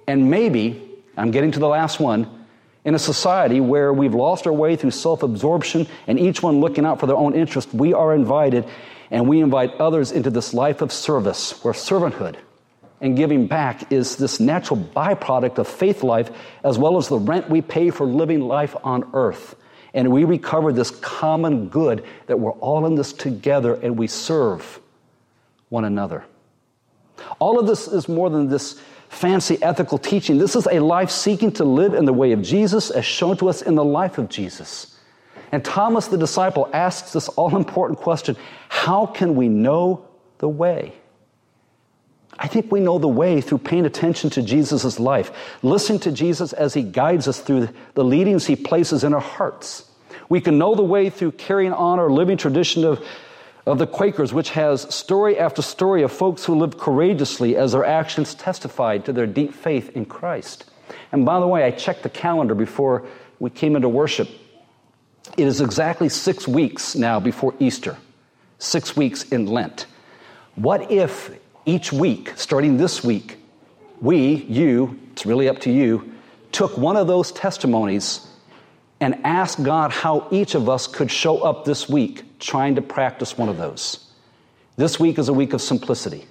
And 0.06 0.30
maybe, 0.30 1.00
I'm 1.16 1.32
getting 1.32 1.52
to 1.52 1.60
the 1.60 1.68
last 1.68 2.02
one, 2.02 2.41
in 2.84 2.96
a 2.96 3.00
society 3.00 3.60
where 3.60 3.94
we've 3.94 4.16
lost 4.16 4.48
our 4.48 4.54
way 4.54 4.76
through 4.76 4.92
self 4.92 5.24
absorption 5.24 5.88
and 6.08 6.20
each 6.20 6.42
one 6.42 6.60
looking 6.60 6.86
out 6.86 7.00
for 7.00 7.08
their 7.08 7.16
own 7.16 7.36
interest, 7.36 7.74
we 7.74 7.94
are 7.94 8.14
invited 8.14 8.66
and 9.12 9.28
we 9.28 9.42
invite 9.42 9.74
others 9.76 10.12
into 10.12 10.30
this 10.30 10.54
life 10.54 10.82
of 10.82 10.92
service 10.92 11.64
where 11.64 11.74
servanthood 11.74 12.38
and 13.02 13.18
giving 13.18 13.48
back 13.48 13.92
is 13.92 14.16
this 14.16 14.40
natural 14.40 14.80
byproduct 14.80 15.58
of 15.58 15.68
faith 15.68 16.04
life 16.04 16.30
as 16.64 16.78
well 16.78 16.98
as 16.98 17.08
the 17.08 17.18
rent 17.18 17.50
we 17.50 17.62
pay 17.62 17.90
for 17.90 18.06
living 18.06 18.40
life 18.40 18.76
on 18.84 19.10
earth. 19.14 19.56
And 19.94 20.12
we 20.12 20.24
recover 20.24 20.72
this 20.72 20.92
common 20.92 21.68
good 21.68 22.06
that 22.28 22.40
we're 22.40 22.52
all 22.52 22.86
in 22.86 22.96
this 22.96 23.12
together 23.12 23.74
and 23.74 23.98
we 23.98 24.08
serve 24.08 24.80
one 25.70 25.84
another. 25.84 26.24
All 27.40 27.60
of 27.60 27.68
this 27.68 27.88
is 27.88 28.08
more 28.08 28.30
than 28.30 28.48
this 28.48 28.80
fancy 29.12 29.62
ethical 29.62 29.98
teaching. 29.98 30.38
This 30.38 30.56
is 30.56 30.68
a 30.72 30.80
life 30.80 31.12
seeking 31.12 31.52
to 31.54 31.66
live 31.66 31.94
in 31.94 32.06
the 32.06 32.14
way 32.14 32.32
of 32.32 32.42
Jesus 32.42 32.90
as 32.90 33.06
shown 33.06 33.36
to 33.38 33.50
us 33.50 33.62
in 33.62 33.76
the 33.76 33.84
life 33.84 34.18
of 34.18 34.30
Jesus. 34.30 34.98
And 35.52 35.66
Thomas 35.66 36.08
the 36.08 36.18
disciple 36.18 36.70
asks 36.72 37.12
this 37.12 37.28
all 37.28 37.56
important 37.56 38.00
question 38.00 38.38
How 38.70 39.06
can 39.06 39.36
we 39.36 39.50
know 39.50 40.08
the 40.38 40.48
way? 40.48 40.94
I 42.40 42.48
think 42.48 42.72
we 42.72 42.80
know 42.80 43.00
the 43.00 43.10
way 43.10 43.42
through 43.42 43.60
paying 43.60 43.86
attention 43.86 44.30
to 44.32 44.42
Jesus' 44.42 44.98
life, 44.98 45.32
listening 45.62 46.00
to 46.00 46.12
Jesus 46.12 46.54
as 46.54 46.74
he 46.74 46.82
guides 46.82 47.28
us 47.28 47.42
through 47.42 47.68
the 47.94 48.06
leadings 48.06 48.48
he 48.48 48.56
places 48.56 49.04
in 49.04 49.14
our 49.14 49.20
hearts. 49.20 49.92
We 50.30 50.40
can 50.40 50.58
know 50.58 50.74
the 50.74 50.84
way 50.84 51.10
through 51.10 51.34
carrying 51.34 51.74
on 51.74 52.00
our 52.00 52.10
living 52.10 52.38
tradition 52.38 52.86
of, 52.86 53.06
of 53.66 53.78
the 53.78 53.88
Quakers, 53.88 54.34
which 54.34 54.50
has 54.52 54.94
story 54.94 55.38
after 55.38 55.62
story 55.62 56.02
of 56.02 56.12
folks 56.12 56.46
who 56.46 56.56
lived 56.56 56.78
courageously 56.78 57.56
as 57.56 57.74
their 57.74 57.86
actions 57.86 58.34
testified 58.34 59.06
to 59.06 59.14
their 59.14 59.28
deep 59.28 59.54
faith 59.54 59.90
in 59.96 60.06
Christ. 60.06 60.66
And 61.12 61.26
by 61.26 61.40
the 61.40 61.48
way, 61.48 61.64
I 61.64 61.72
checked 61.72 62.04
the 62.04 62.10
calendar 62.10 62.56
before 62.56 63.06
we 63.40 63.50
came 63.50 63.76
into 63.76 63.90
worship. 63.90 64.30
It 65.38 65.48
is 65.48 65.62
exactly 65.62 66.10
six 66.10 66.48
weeks 66.48 66.96
now 66.96 67.20
before 67.20 67.54
Easter, 67.60 67.98
six 68.58 68.96
weeks 68.96 69.24
in 69.24 69.46
Lent. 69.46 69.86
What 70.56 70.92
if 70.92 71.32
each 71.66 71.94
week, 71.94 72.34
starting 72.36 72.78
this 72.78 73.04
week, 73.04 73.38
we, 74.02 74.36
you, 74.50 75.00
it's 75.12 75.26
really 75.26 75.48
up 75.48 75.60
to 75.60 75.72
you, 75.72 76.12
took 76.52 76.78
one 76.78 76.98
of 76.98 77.08
those 77.08 77.32
testimonies 77.32 78.28
and 79.02 79.20
ask 79.26 79.62
God 79.62 79.92
how 79.92 80.28
each 80.32 80.54
of 80.56 80.70
us 80.70 80.86
could 80.86 81.12
show 81.12 81.40
up 81.40 81.66
this 81.66 81.90
week 81.90 82.40
trying 82.40 82.76
to 82.76 82.82
practice 82.82 83.38
one 83.38 83.50
of 83.50 83.58
those? 83.58 84.08
This 84.78 85.00
week 85.00 85.20
is 85.20 85.28
a 85.28 85.34
week 85.34 85.54
of 85.54 85.62
simplicity. 85.62 86.26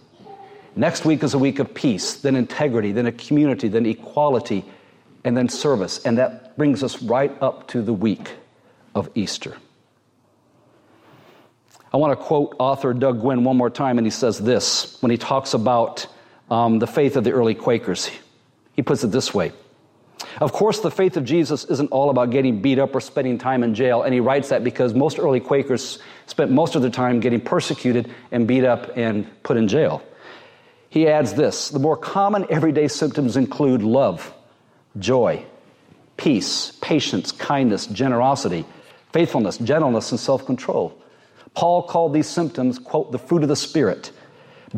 Next 0.77 1.05
week 1.05 1.25
is 1.25 1.35
a 1.35 1.39
week 1.39 1.59
of 1.59 1.75
peace, 1.75 2.15
then 2.15 2.37
integrity, 2.37 2.93
then 2.93 3.07
a 3.07 3.13
community, 3.13 3.67
then 3.67 3.87
equality, 3.87 4.65
and 5.25 5.37
then 5.37 5.49
service. 5.49 5.99
And 6.05 6.17
that 6.19 6.57
brings 6.57 6.85
us 6.85 7.03
right 7.03 7.37
up 7.43 7.67
to 7.69 7.83
the 7.83 7.93
week 7.93 8.31
of 8.95 9.11
Easter. 9.17 9.57
I 11.93 11.97
want 11.97 12.17
to 12.17 12.25
quote 12.25 12.55
author 12.61 12.95
Doug 12.95 13.21
Gwyn 13.21 13.43
one 13.43 13.57
more 13.57 13.69
time, 13.69 13.99
and 13.99 14.07
he 14.07 14.13
says 14.13 14.39
this 14.39 14.97
when 15.03 15.11
he 15.11 15.19
talks 15.19 15.55
about 15.55 16.07
um, 16.51 16.79
the 16.79 16.87
faith 16.87 17.17
of 17.17 17.25
the 17.25 17.33
early 17.33 17.55
Quakers. 17.55 18.09
He 18.75 18.83
puts 18.83 19.03
it 19.03 19.09
this 19.09 19.35
way 19.35 19.53
Of 20.41 20.53
course, 20.53 20.81
the 20.81 20.91
faith 20.91 21.17
of 21.17 21.25
Jesus 21.25 21.65
isn't 21.65 21.91
all 21.91 22.11
about 22.11 22.31
getting 22.31 22.61
beat 22.61 22.79
up 22.79 22.95
or 22.95 23.01
spending 23.01 23.39
time 23.39 23.63
in 23.63 23.75
jail, 23.75 24.03
and 24.03 24.15
he 24.15 24.21
writes 24.21 24.51
that 24.51 24.63
because 24.63 24.95
most 24.95 25.19
early 25.19 25.41
Quakers 25.41 25.99
spent 26.27 26.51
most 26.51 26.75
of 26.75 26.83
their 26.83 26.91
time 26.91 27.21
getting 27.21 27.41
persecuted 27.41 28.11
and 28.31 28.47
beat 28.47 28.65
up 28.65 28.97
and 28.97 29.27
put 29.43 29.57
in 29.57 29.67
jail. 29.67 30.03
He 30.89 31.09
adds 31.09 31.35
this 31.35 31.71
the 31.71 31.79
more 31.79 31.97
common 31.97 32.47
everyday 32.51 32.89
symptoms 32.89 33.37
include 33.37 33.83
love, 33.83 34.33
joy, 34.99 35.45
peace, 36.17 36.73
patience, 36.81 37.33
kindness, 37.33 37.87
generosity, 37.87 38.65
faithfulness, 39.13 39.57
gentleness, 39.59 40.11
and 40.11 40.21
self 40.21 40.47
control. 40.47 40.97
Paul 41.55 41.83
called 41.85 42.13
these 42.13 42.29
symptoms, 42.29 42.79
quote, 42.79 43.11
the 43.11 43.19
fruit 43.19 43.43
of 43.43 43.49
the 43.49 43.57
Spirit. 43.57 44.13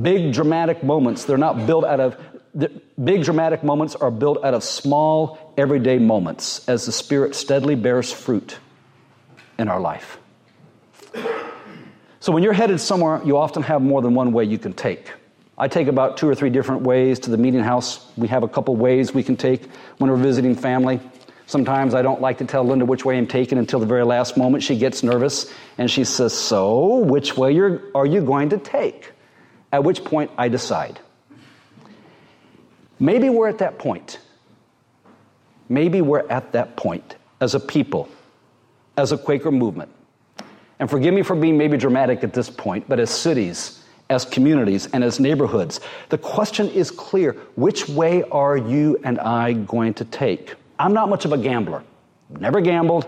Big 0.01 0.33
dramatic 0.33 0.83
moments, 0.83 1.25
they're 1.25 1.37
not 1.37 1.67
built 1.67 1.85
out 1.85 2.01
of, 2.01 2.17
big 2.55 3.25
dramatic 3.25 3.65
moments 3.65 3.95
are 3.95 4.11
built 4.11 4.45
out 4.45 4.55
of 4.55 4.63
small, 4.63 5.55
everyday 5.57 5.99
moments 5.99 6.69
as 6.69 6.87
the 6.87 6.93
Spirit 6.93 7.35
steadily 7.35 7.75
bears 7.75 8.13
fruit 8.13 8.59
in 9.59 9.69
our 9.69 9.81
life. 9.81 10.19
So 12.21 12.31
when 12.33 12.43
you're 12.43 12.53
headed 12.53 12.81
somewhere, 12.81 13.21
you 13.25 13.37
often 13.37 13.63
have 13.65 13.83
more 13.83 14.01
than 14.01 14.15
one 14.15 14.33
way 14.33 14.45
you 14.45 14.59
can 14.59 14.73
take. 14.73 15.13
I 15.59 15.69
take 15.69 15.89
about 15.89 16.17
two 16.17 16.29
or 16.29 16.35
three 16.35 16.51
different 16.51 16.83
ways 16.83 17.19
to 17.21 17.31
the 17.31 17.37
meeting 17.37 17.61
house. 17.61 18.07
We 18.17 18.29
have 18.29 18.43
a 18.43 18.49
couple 18.49 18.75
ways 18.77 19.13
we 19.13 19.23
can 19.23 19.37
take 19.37 19.69
when 19.99 20.11
we're 20.11 20.17
visiting 20.17 20.55
family. 20.55 21.01
Sometimes 21.47 21.95
I 21.95 22.03
don't 22.03 22.21
like 22.21 22.39
to 22.39 22.45
tell 22.45 22.65
Linda 22.65 22.85
which 22.85 23.05
way 23.05 23.19
I'm 23.19 23.27
taking 23.27 23.59
until 23.59 23.81
the 23.81 23.87
very 23.87 24.05
last 24.05 24.37
moment. 24.37 24.63
She 24.63 24.79
gets 24.79 25.03
nervous 25.03 25.53
and 25.79 25.91
she 25.91 26.05
says, 26.05 26.33
So, 26.33 26.99
which 26.99 27.37
way 27.37 27.59
are 27.59 28.07
you 28.07 28.23
going 28.23 28.51
to 28.51 28.59
take? 28.59 29.13
At 29.73 29.85
which 29.85 30.05
point 30.05 30.31
I 30.39 30.49
decide. 30.49 31.01
Maybe 32.99 33.29
we're 33.29 33.49
at 33.49 33.59
that 33.59 33.79
point. 33.79 34.19
Maybe 35.69 36.01
we're 36.01 36.29
at 36.29 36.53
that 36.53 36.77
point 36.77 37.17
as 37.41 37.55
a 37.55 37.61
people, 37.61 38.09
as 38.97 39.13
a 39.13 39.19
Quaker 39.19 39.51
movement. 39.51 39.91
And 40.79 40.91
forgive 40.91 41.15
me 41.15 41.23
for 41.23 41.37
being 41.37 41.57
maybe 41.57 41.77
dramatic 41.77 42.25
at 42.25 42.33
this 42.33 42.51
point, 42.51 42.89
but 42.89 42.99
as 42.99 43.11
cities, 43.11 43.85
as 44.11 44.25
communities, 44.25 44.89
and 44.93 45.03
as 45.05 45.21
neighborhoods, 45.21 45.81
the 46.09 46.19
question 46.19 46.69
is 46.71 46.91
clear 46.91 47.33
which 47.55 47.89
way 47.89 48.23
are 48.25 48.57
you 48.57 48.99
and 49.05 49.19
I 49.21 49.53
going 49.53 49.95
to 49.95 50.05
take? 50.05 50.55
I'm 50.79 50.93
not 50.93 51.09
much 51.09 51.25
of 51.25 51.33
a 51.33 51.39
gambler, 51.39 51.83
never 52.41 52.61
gambled. 52.61 53.07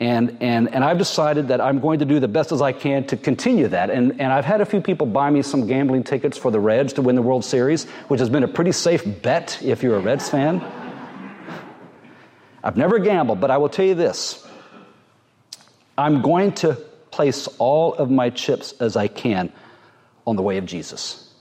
And, 0.00 0.38
and, 0.40 0.72
and 0.72 0.84
I've 0.84 0.98
decided 0.98 1.48
that 1.48 1.60
I'm 1.60 1.80
going 1.80 1.98
to 1.98 2.04
do 2.04 2.20
the 2.20 2.28
best 2.28 2.52
as 2.52 2.62
I 2.62 2.72
can 2.72 3.04
to 3.08 3.16
continue 3.16 3.66
that. 3.68 3.90
And, 3.90 4.20
and 4.20 4.32
I've 4.32 4.44
had 4.44 4.60
a 4.60 4.66
few 4.66 4.80
people 4.80 5.06
buy 5.06 5.28
me 5.28 5.42
some 5.42 5.66
gambling 5.66 6.04
tickets 6.04 6.38
for 6.38 6.52
the 6.52 6.60
Reds 6.60 6.92
to 6.94 7.02
win 7.02 7.16
the 7.16 7.22
World 7.22 7.44
Series, 7.44 7.84
which 8.06 8.20
has 8.20 8.30
been 8.30 8.44
a 8.44 8.48
pretty 8.48 8.70
safe 8.70 9.02
bet 9.22 9.60
if 9.62 9.82
you're 9.82 9.96
a 9.96 10.00
Reds 10.00 10.28
fan. 10.28 10.62
I've 12.62 12.76
never 12.76 12.98
gambled, 12.98 13.40
but 13.40 13.50
I 13.50 13.58
will 13.58 13.68
tell 13.68 13.86
you 13.86 13.94
this 13.94 14.46
I'm 15.96 16.22
going 16.22 16.52
to 16.52 16.74
place 17.10 17.48
all 17.58 17.94
of 17.94 18.10
my 18.10 18.30
chips 18.30 18.74
as 18.80 18.96
I 18.96 19.08
can 19.08 19.52
on 20.26 20.36
the 20.36 20.42
way 20.42 20.58
of 20.58 20.66
Jesus. 20.66 21.32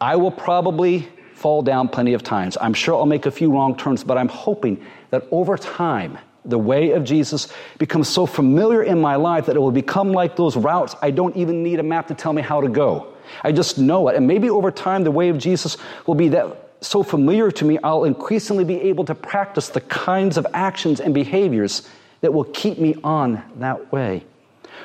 I 0.00 0.16
will 0.16 0.30
probably 0.30 1.08
fall 1.34 1.62
down 1.62 1.88
plenty 1.88 2.14
of 2.14 2.22
times. 2.22 2.56
I'm 2.60 2.72
sure 2.72 2.94
I'll 2.94 3.06
make 3.06 3.26
a 3.26 3.30
few 3.30 3.52
wrong 3.52 3.76
turns, 3.76 4.04
but 4.04 4.16
I'm 4.16 4.28
hoping 4.28 4.84
that 5.10 5.24
over 5.30 5.56
time, 5.56 6.18
the 6.44 6.58
way 6.58 6.92
of 6.92 7.04
Jesus 7.04 7.52
becomes 7.78 8.08
so 8.08 8.26
familiar 8.26 8.82
in 8.82 9.00
my 9.00 9.16
life 9.16 9.46
that 9.46 9.56
it 9.56 9.58
will 9.58 9.72
become 9.72 10.12
like 10.12 10.36
those 10.36 10.56
routes 10.56 10.94
I 11.02 11.10
don't 11.10 11.36
even 11.36 11.62
need 11.62 11.78
a 11.78 11.82
map 11.82 12.08
to 12.08 12.14
tell 12.14 12.32
me 12.32 12.42
how 12.42 12.60
to 12.60 12.68
go. 12.68 13.14
I 13.42 13.52
just 13.52 13.78
know 13.78 14.08
it. 14.08 14.16
And 14.16 14.26
maybe 14.26 14.48
over 14.48 14.70
time, 14.70 15.04
the 15.04 15.10
way 15.10 15.28
of 15.28 15.38
Jesus 15.38 15.76
will 16.06 16.14
be 16.14 16.28
that 16.28 16.68
so 16.80 17.02
familiar 17.02 17.50
to 17.50 17.64
me, 17.64 17.78
I'll 17.82 18.04
increasingly 18.04 18.64
be 18.64 18.80
able 18.82 19.04
to 19.06 19.14
practice 19.14 19.68
the 19.68 19.80
kinds 19.82 20.36
of 20.36 20.46
actions 20.54 21.00
and 21.00 21.12
behaviors 21.12 21.88
that 22.20 22.32
will 22.32 22.44
keep 22.44 22.78
me 22.78 22.94
on 23.02 23.42
that 23.56 23.92
way. 23.92 24.24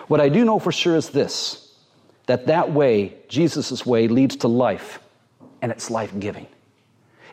What 0.08 0.20
I 0.20 0.30
do 0.30 0.44
know 0.44 0.60
for 0.60 0.72
sure 0.72 0.96
is 0.96 1.10
this 1.10 1.60
that 2.26 2.48
that 2.48 2.72
way, 2.72 3.13
Jesus' 3.28 3.86
way, 3.86 4.08
leads 4.08 4.38
to 4.38 4.48
life 4.48 5.00
and 5.62 5.72
it's 5.72 5.92
life 5.92 6.18
giving. 6.20 6.48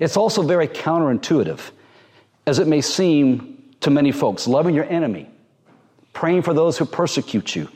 It's 0.01 0.17
also 0.17 0.43
very 0.43 0.67
counterintuitive, 0.67 1.61
as 2.47 2.59
it 2.59 2.67
may 2.67 2.81
seem 2.81 3.60
to 3.81 3.91
many 3.91 4.13
folks. 4.13 4.47
Loving 4.47 4.75
your 4.75 4.85
enemy, 4.85 5.29
praying 6.13 6.43
for 6.43 6.55
those 6.55 6.79
who 6.79 6.85
persecute 6.85 7.57
you, 7.57 7.69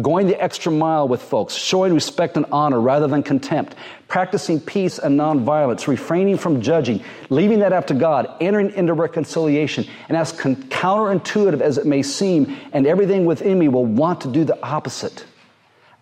going 0.00 0.26
the 0.26 0.42
extra 0.42 0.72
mile 0.72 1.08
with 1.08 1.22
folks, 1.22 1.54
showing 1.54 1.94
respect 1.94 2.36
and 2.36 2.46
honor 2.52 2.80
rather 2.80 3.06
than 3.06 3.22
contempt, 3.22 3.74
practicing 4.08 4.60
peace 4.60 4.98
and 4.98 5.18
nonviolence, 5.18 5.86
refraining 5.86 6.36
from 6.36 6.60
judging, 6.60 7.02
leaving 7.30 7.60
that 7.60 7.72
up 7.72 7.86
to 7.86 7.94
God, 7.94 8.34
entering 8.40 8.72
into 8.72 8.92
reconciliation. 8.92 9.86
And 10.08 10.16
as 10.16 10.32
counterintuitive 10.32 11.60
as 11.60 11.78
it 11.78 11.86
may 11.86 12.02
seem, 12.02 12.56
and 12.72 12.86
everything 12.86 13.24
within 13.24 13.58
me 13.58 13.68
will 13.68 13.86
want 13.86 14.22
to 14.22 14.28
do 14.28 14.44
the 14.44 14.60
opposite, 14.64 15.24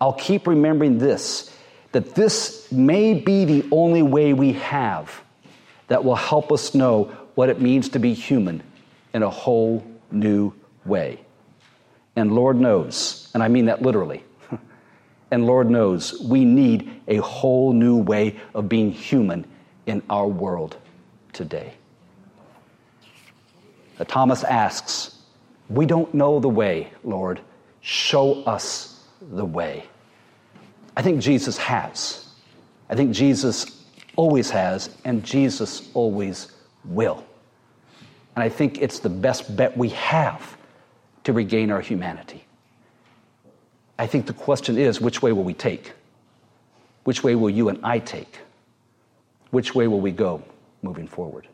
I'll 0.00 0.14
keep 0.14 0.46
remembering 0.46 0.98
this 0.98 1.54
that 1.92 2.14
this 2.14 2.70
may 2.70 3.14
be 3.14 3.44
the 3.44 3.68
only 3.72 4.02
way 4.02 4.32
we 4.32 4.52
have 4.52 5.22
that 5.88 6.04
will 6.04 6.14
help 6.14 6.52
us 6.52 6.72
know 6.72 7.04
what 7.34 7.48
it 7.48 7.60
means 7.60 7.88
to 7.88 7.98
be 7.98 8.14
human 8.14 8.62
in 9.14 9.22
a 9.22 9.30
whole 9.30 9.84
new 10.10 10.52
way. 10.84 11.20
And 12.16 12.34
Lord 12.34 12.58
knows, 12.58 13.30
and 13.34 13.42
I 13.42 13.48
mean 13.48 13.66
that 13.66 13.82
literally, 13.82 14.24
and 15.30 15.46
Lord 15.46 15.70
knows 15.70 16.20
we 16.20 16.44
need 16.44 16.90
a 17.08 17.16
whole 17.16 17.72
new 17.72 17.96
way 17.96 18.38
of 18.54 18.68
being 18.68 18.90
human 18.90 19.46
in 19.86 20.02
our 20.10 20.26
world 20.26 20.76
today. 21.32 21.74
Thomas 24.06 24.44
asks, 24.44 25.18
We 25.68 25.86
don't 25.86 26.12
know 26.14 26.40
the 26.40 26.48
way, 26.48 26.92
Lord. 27.04 27.40
Show 27.80 28.42
us 28.44 29.04
the 29.20 29.44
way. 29.44 29.84
I 30.96 31.02
think 31.02 31.20
Jesus 31.20 31.56
has. 31.58 32.26
I 32.88 32.94
think 32.94 33.12
Jesus 33.12 33.84
always 34.16 34.50
has, 34.50 34.90
and 35.04 35.24
Jesus 35.24 35.90
always 35.94 36.52
will. 36.84 37.24
And 38.36 38.42
I 38.44 38.48
think 38.48 38.80
it's 38.80 39.00
the 39.00 39.08
best 39.08 39.56
bet 39.56 39.76
we 39.76 39.90
have 39.90 40.56
to 41.24 41.32
regain 41.32 41.70
our 41.70 41.80
humanity. 41.80 42.44
I 43.98 44.06
think 44.06 44.26
the 44.26 44.32
question 44.32 44.78
is 44.78 45.00
which 45.00 45.20
way 45.20 45.32
will 45.32 45.44
we 45.44 45.54
take? 45.54 45.92
Which 47.04 47.22
way 47.22 47.34
will 47.34 47.50
you 47.50 47.68
and 47.68 47.78
I 47.82 47.98
take? 47.98 48.38
Which 49.50 49.74
way 49.74 49.88
will 49.88 50.00
we 50.00 50.12
go 50.12 50.42
moving 50.82 51.06
forward? 51.06 51.48